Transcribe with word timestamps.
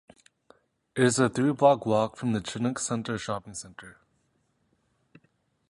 It 0.95 1.03
is 1.03 1.19
a 1.19 1.29
three-block 1.29 1.85
walk 1.85 2.17
from 2.17 2.33
the 2.33 2.41
Chinook 2.41 2.79
Centre 2.79 3.19
shopping 3.19 3.53
centre. 3.53 3.99